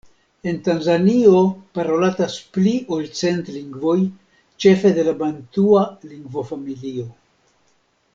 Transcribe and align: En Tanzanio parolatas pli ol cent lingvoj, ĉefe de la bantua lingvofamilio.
En 0.51 0.55
Tanzanio 0.67 1.41
parolatas 1.79 2.37
pli 2.55 2.73
ol 2.97 3.05
cent 3.19 3.43
lingvoj, 3.57 3.97
ĉefe 4.65 4.93
de 4.97 5.05
la 5.11 5.15
bantua 5.23 5.85
lingvofamilio. 6.15 7.07